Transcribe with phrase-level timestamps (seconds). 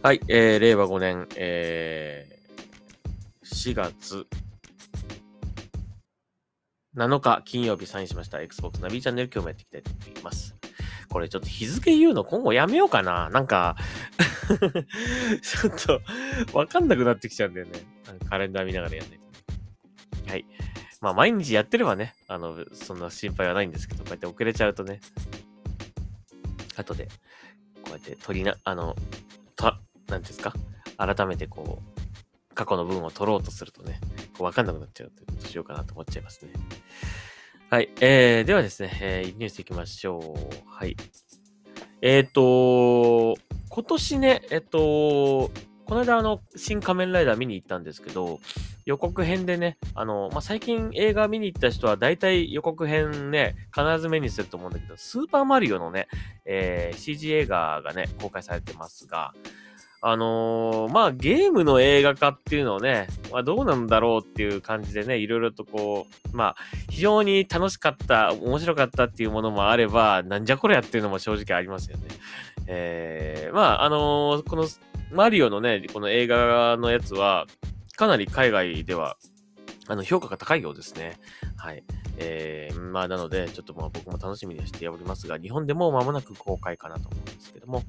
[0.00, 4.28] はい、えー、令和5年、えー、4月
[6.96, 10.54] 7日金曜日サインしました Xbox ナビチャンネル今日もやっていきたいと思います。
[11.08, 13.28] これちょっと日付言うの今後やめようかな。
[13.30, 13.76] なんか
[15.42, 16.00] ちょっ
[16.52, 17.80] とわかんなくなってきちゃうんだよね。
[18.30, 20.30] カレンダー見ながらやんないと。
[20.30, 20.46] はい。
[21.00, 25.00] まあ毎日やってればね、あの、そんな心配はないんですけど、こうやって遅れちゃうとね、
[26.76, 27.08] 後で、
[27.82, 28.94] こうやって取りな、あの、
[29.56, 29.74] と、
[30.08, 30.54] なんていうんですか？
[30.96, 34.00] 改めてこう、過去の分を取ろうとするとね、
[34.36, 36.52] こうわかんなくなっちゃうということしようかなと思っちゃいますね。
[37.70, 37.90] はい。
[38.00, 40.68] えー、ではですね、えー、ニュースいきましょう。
[40.68, 40.96] はい。
[42.00, 45.50] えっ、ー、と、今年ね、えっ、と、
[45.84, 48.40] この間あの、新仮面ライダー見に行ったんですけど、
[48.86, 56.08] 予告編でね、あの、まあ、最近映画見に行った人は大体予告編ね、必ず目にすると思うんだけど、スーパーマリオのね、
[56.46, 59.34] えー、CG 映画がね、公開されてますが、
[60.00, 66.56] あのー、まあ、ゲームの映画化っていうのをね、まあ、どうなんだろうっていう感じでね、いろいろとこう、まあ、
[66.88, 72.06] 非常に楽しかった、面白かったっていうものもあれば、なんじゃこりゃっていうのも正直ありますよね。
[72.68, 74.68] えー、まあ、あのー、この、
[75.10, 77.46] マリオのね、この映画のやつは、
[77.96, 79.16] かなり海外では、
[79.88, 81.18] あの、評価が高いようですね。
[81.56, 81.82] はい。
[82.18, 87.82] えー、まあ、なので、ちょっとまあ僕も楽しみにしておりますが、日本でも間もなく公開かなと思うんですけども、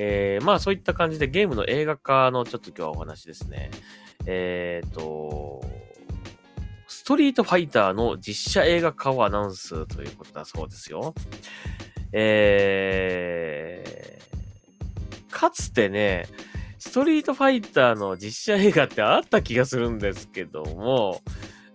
[0.00, 3.72] えー、まあそういった感じでゲームの映画化のちょっと今日はお話ですね。
[4.26, 5.60] えっ、ー、と、
[6.86, 11.14] ストリートファイターの実写映画化をアナウンスということだそうですよ。
[12.12, 16.28] えー、かつてね、
[16.78, 21.22] ストリートファイターの実写映画ってあった気がするんですけども、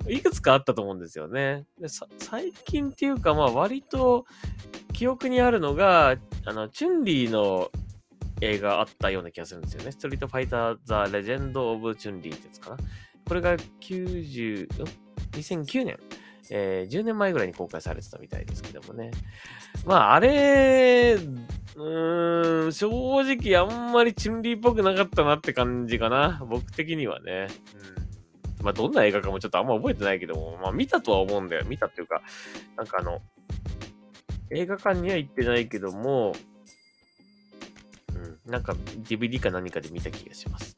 [0.08, 1.66] いくつかあったと思うんですよね。
[1.78, 4.26] で最近っていうか、まあ割と
[4.94, 6.16] 記憶にあるのが、
[6.46, 7.70] あの、チュンリーの
[8.44, 9.92] 映画あったような気がするんですよね。
[9.92, 12.78] ストリートファイター・ザ・レジェンド・オブ・チュンリーってやつかな。
[13.28, 14.68] これが90、
[15.32, 15.98] 2009年、
[16.50, 19.12] えー、10年前ぐらいに公開されてたみたいですけどもね。
[19.86, 21.18] まあ、あれ、
[21.76, 22.90] うーん、正
[23.22, 26.44] 直あんまりチュンリーっぽくなかったなって感じかな。
[26.48, 27.48] 僕的にはね。
[27.98, 28.04] うん
[28.64, 31.66] まあ、どんな映画かもちょっとあんま覚えてないけども、まあ、見たとは思うんだよ。
[31.68, 32.22] 見たっていうか、
[32.78, 33.20] なんかあの、
[34.52, 36.34] 映画館には行ってないけども、
[38.46, 40.76] なんか DVD か何かで見た気がします。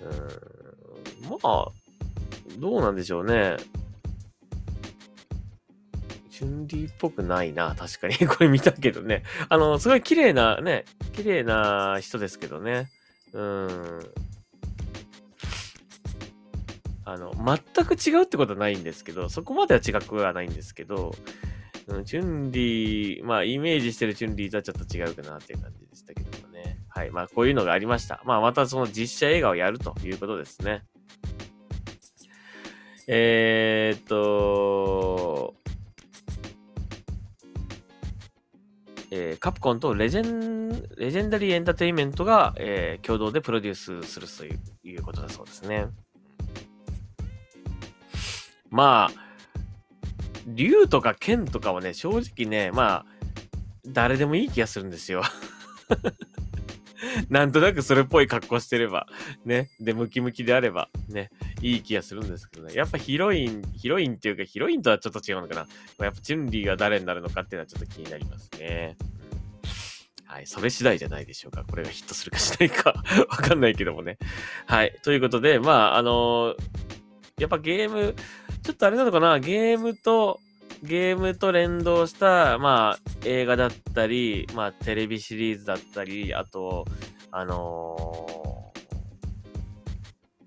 [0.00, 1.68] うん、まあ、
[2.58, 3.56] どうなんでしょうね。
[6.30, 8.16] チュンリーっぽくないな、確かに。
[8.26, 9.22] これ見たけどね。
[9.48, 12.90] あの、すごい綺麗なね、綺麗な人ですけどね。
[13.32, 14.12] うん。
[17.04, 21.14] あの、全く違うってことはないんですけど、そこまでは違くはないんですけど、
[21.86, 25.81] うん、チュンリー、まあ、イメージしてるチュンリーとはちょっと違うかなっていう感じ。
[26.94, 27.10] はい。
[27.10, 28.22] まあ、こういうのがありました。
[28.24, 30.84] まあ、またその実写映画をやるということですね。
[33.08, 35.54] えー、っと、
[39.10, 45.86] えー、カプコンとレジェン、レジェンダリーエンターテインメントが、えー、共同でプロデュースするといういうことだそうですね。
[48.70, 49.22] まあ、
[50.46, 53.06] 竜とか剣とかはね、正直ね、まあ、
[53.86, 55.22] 誰でもいい気がするんですよ。
[57.30, 59.06] なんとなくそれっぽい格好してれば、
[59.44, 59.70] ね。
[59.80, 61.30] で、ムキムキであれば、ね。
[61.60, 62.74] いい気がするんですけどね。
[62.74, 65.66] やっぱヒロイン、ヒロインっていうか、ヒロインとはちょっと違うのかな。
[66.04, 68.96] やっぱチュンリーが誰になるのかっていうのはちょっと気になりますね。
[70.24, 70.46] はい。
[70.46, 71.64] それ次第じゃないでしょうか。
[71.68, 72.94] これがヒットするかしないか
[73.28, 74.18] わかんないけどもね。
[74.66, 74.98] はい。
[75.02, 76.56] ということで、まあ、あのー、
[77.38, 78.14] やっぱゲーム、
[78.62, 80.40] ちょっとあれなのかなゲームと、
[80.82, 86.84] ゲームと連動した、まあ、映画だったり、まあ、テレビシリーズだったり、あと、
[87.30, 88.82] あのー、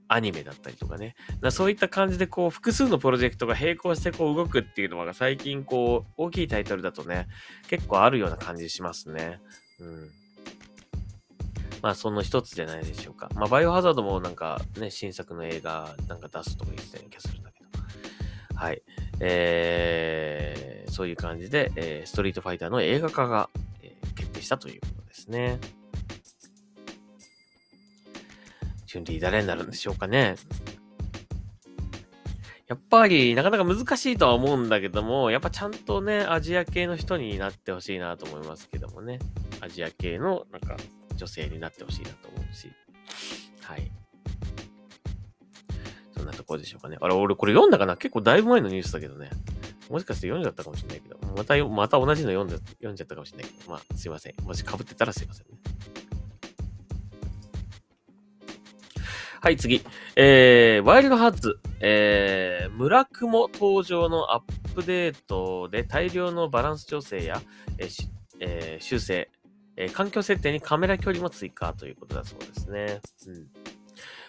[0.08, 1.16] アニメだったりとかね。
[1.42, 7.28] だそういった感じで、こう、複数のプロジェクトが並行してこう動くっていうのが最近、こう、大きいタイトルだとね、
[7.70, 9.40] 結構あるような感じしますね。
[9.80, 10.12] うん。
[11.82, 13.30] まあ、その一つじゃないでしょうか。
[13.36, 17.70] まあ、バイオハザードもなんかね、新作の映画なんか出すとか言ってたような気がするんだけど。
[18.56, 18.82] はい。
[19.20, 23.50] えー、そういう感じで、えー、ストリートファイターの映画化が、
[23.82, 25.60] えー、決定したということですね。
[28.86, 30.36] チュンリー誰になるんでしょうかね。
[32.68, 39.20] やっぱりなかなか難しいとは思うんだけども、やっぱちゃんとね、アジア系の人になってほしいなと思いますけどもね。
[39.62, 40.76] アジア系のなんか
[41.16, 42.72] 女性になってほしいなと思うし。
[43.62, 43.92] はい。
[46.46, 46.98] ところでしょうかね。
[47.02, 47.98] あれ、俺これ読んだかな？
[47.98, 49.32] 結構だいぶ前のニュースだけどね。
[49.90, 54.34] もしかして読んじゃったかもしれないけど、また、また同じの読んじゃ読んじゃったかもしれないけど、まあ、すいません。
[54.44, 55.58] もし被ってたらすいませんね。
[59.42, 59.84] はい、次。
[60.16, 67.42] えー、ワイルドハーツ、えー、村雲登場のアップデートで大量のバランス調整や、
[67.78, 68.10] えー
[68.40, 69.30] えー修正、
[69.78, 73.02] えー環境設定にカメラ距離も追加ということだそうですね。
[73.28, 73.48] うん。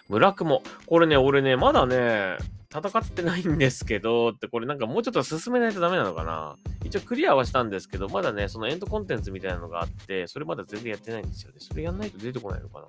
[0.09, 0.63] 村雲。
[0.85, 2.37] これね、俺ね、まだね、
[2.73, 11.57] 戦ってないんですけど、ってこれなんかもうちょっと進めないとダメなのかな一応クリアはしたんですけど、まだね、そのエンドコンテンツみたいなのがあって、それまだ全然やってないんですよね。
[11.59, 12.87] それやんないと出てこないのかな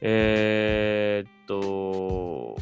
[0.00, 2.56] えー、っと、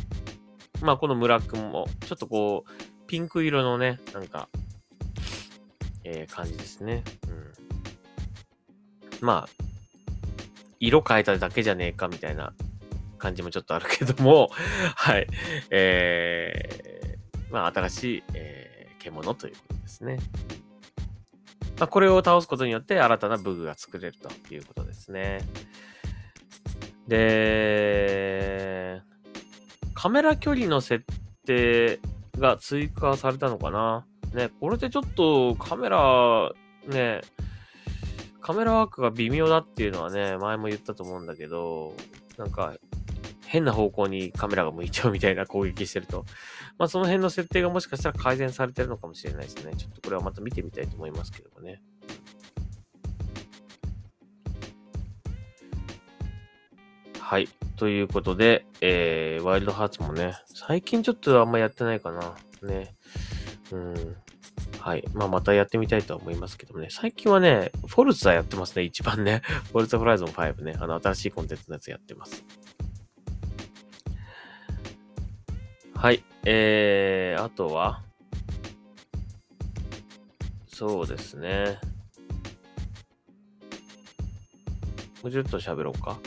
[0.82, 4.48] まあこの村雲、ちょっとこう、ピンク色のね、なんか、
[6.04, 7.02] えー感じですね。
[7.28, 9.26] うん。
[9.26, 9.64] まあ、
[10.78, 12.52] 色変えただけじゃねえかみたいな
[13.18, 14.50] 感じもちょっとあるけども、
[14.96, 15.26] はい。
[15.70, 18.76] えー、まあ、新しい、えー
[19.06, 20.18] 獣ということですね。
[21.78, 25.40] まあ、これを倒すことによって新たな武具が作れるということですね。
[27.06, 29.02] で、
[29.94, 31.04] カメラ距離の設
[31.46, 32.00] 定
[32.38, 36.50] が追加されたのかなね、これでちょっとカメラ、
[36.88, 37.20] ね、
[38.46, 41.94] カメラワークが微妙だっていうのはね、前も言ったと思うんだけど、
[42.36, 42.74] なんか、
[43.44, 46.24] 変な方向にカメラが向いちゃうみたいな攻撃してると。
[46.78, 49.72] まあその辺の設定がもしかしたら改善されてるのかもしれないですね。
[49.76, 51.82] ちょっとこれはまた見てみたいと思いますけどもね。
[57.18, 57.48] はい。
[57.74, 62.36] ということで、えー、ワイルドハーツもね、最近ちょっとあんまやってないかな。
[62.62, 62.94] ね。
[63.72, 64.16] うん。
[64.86, 65.04] はい。
[65.14, 66.86] まあ、またやってみたいと思いますけどもね。
[66.92, 69.42] 最近はね、フォルツァやってますね、一番ね。
[69.72, 70.76] フォルツァホライゾン5ね。
[70.78, 72.44] あの、新しいコンテンツのやつやってます。
[75.92, 76.22] はい。
[76.44, 78.04] えー、あとは、
[80.68, 81.80] そうですね。
[85.24, 86.20] もうちょっと喋ろうか。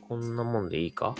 [0.00, 1.16] こんなもんでいいか？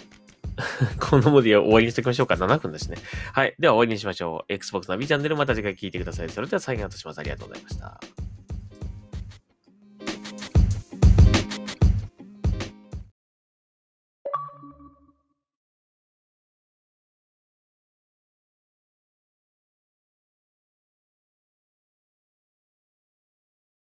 [1.00, 2.34] この文字を終わりにしておきましょうか。
[2.34, 2.96] 7分ですね。
[3.32, 3.54] はい。
[3.58, 4.52] では終わりにしましょう。
[4.52, 6.28] Xbox ナビチャンネルまた次回聞いてください。
[6.30, 7.18] それでは最後とします。
[7.18, 8.25] ありがとうございました。